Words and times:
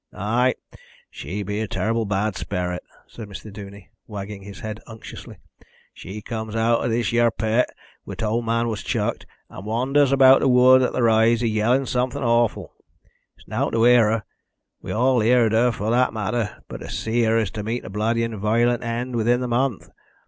"Ay, 0.13 0.55
she 1.11 1.43
be 1.43 1.59
a 1.59 1.67
terr'ble 1.67 2.05
bad 2.05 2.33
sperrit," 2.35 2.81
said 3.05 3.27
Mr. 3.29 3.53
Duney, 3.53 3.89
wagging 4.07 4.41
his 4.41 4.61
head 4.61 4.79
unctuously. 4.87 5.37
"She 5.93 6.23
comes 6.23 6.55
out 6.55 6.83
of 6.83 6.89
this 6.89 7.11
yare 7.13 7.29
pit 7.29 7.69
wheer 8.03 8.15
t'owd 8.15 8.43
man 8.43 8.67
was 8.67 8.81
chucked, 8.81 9.27
and 9.47 9.63
wanders 9.63 10.11
about 10.11 10.39
the 10.39 10.47
wood 10.47 10.81
and 10.81 10.95
th' 10.95 10.99
rise, 11.01 11.43
a 11.43 11.47
yellin' 11.47 11.85
somefin 11.85 12.23
awful. 12.23 12.73
It's 13.37 13.47
nowt 13.47 13.73
to 13.73 13.83
hear 13.83 14.09
her 14.09 14.23
we've 14.81 14.95
all 14.95 15.19
heerd 15.19 15.51
her 15.51 15.71
for 15.71 15.91
that 15.91 16.13
matter 16.13 16.63
but 16.67 16.79
to 16.81 16.89
see 16.89 17.21
her 17.25 17.37
is 17.37 17.51
to 17.51 17.61
meet 17.61 17.85
a 17.85 17.89
bloody 17.91 18.23
and 18.23 18.33
violent 18.39 18.83
end 18.83 19.15
within 19.15 19.39
the 19.39 19.47
month. 19.47 19.87